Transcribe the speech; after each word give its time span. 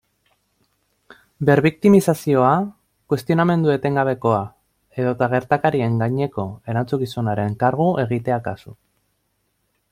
Berbiktimizazioa, 1.49 2.53
kuestionamendu 3.13 3.73
etengabekoa 3.75 4.41
edota 5.03 5.29
gertakariaren 5.37 6.03
gaineko 6.05 6.49
erantzukizunaren 6.73 7.57
kargu 7.65 7.91
egitea 8.07 8.43
kasu. 8.49 8.79